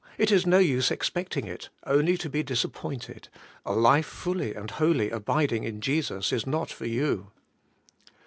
It 0.17 0.31
is 0.31 0.47
no 0.47 0.57
use 0.57 0.89
expecting 0.89 1.45
it, 1.45 1.69
only 1.85 2.17
to 2.17 2.27
be 2.27 2.41
disappointed; 2.41 3.29
a 3.63 3.73
life 3.73 4.07
fully 4.07 4.55
and 4.55 4.71
wholly 4.71 5.11
abiding 5.11 5.63
in 5.63 5.79
Jesus 5.79 6.33
is 6.33 6.47
not 6.47 6.71
for 6.71 6.87
you. 6.87 7.29